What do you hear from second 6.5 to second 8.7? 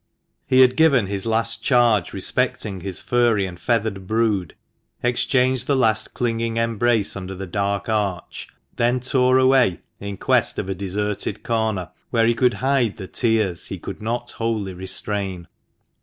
embrace under the dark arch,